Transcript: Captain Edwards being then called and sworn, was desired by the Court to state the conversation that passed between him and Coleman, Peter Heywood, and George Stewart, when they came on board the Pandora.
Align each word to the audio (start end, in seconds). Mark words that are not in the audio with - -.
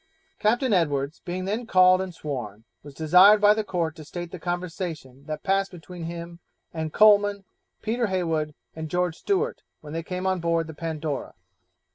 Captain 0.39 0.73
Edwards 0.73 1.19
being 1.25 1.45
then 1.45 1.67
called 1.67 2.01
and 2.01 2.11
sworn, 2.11 2.63
was 2.81 2.95
desired 2.95 3.39
by 3.39 3.53
the 3.53 3.63
Court 3.63 3.95
to 3.97 4.03
state 4.03 4.31
the 4.31 4.39
conversation 4.39 5.25
that 5.27 5.43
passed 5.43 5.69
between 5.69 6.05
him 6.05 6.39
and 6.73 6.91
Coleman, 6.91 7.43
Peter 7.83 8.07
Heywood, 8.07 8.55
and 8.75 8.89
George 8.89 9.15
Stewart, 9.17 9.61
when 9.81 9.93
they 9.93 10.01
came 10.01 10.25
on 10.25 10.39
board 10.39 10.65
the 10.65 10.73
Pandora. 10.73 11.35